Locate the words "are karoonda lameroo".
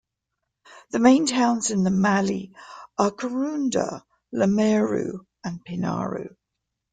2.97-5.27